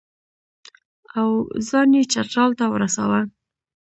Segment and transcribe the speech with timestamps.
[1.19, 1.29] او
[1.69, 3.21] ځان یې چترال ته ورساوه.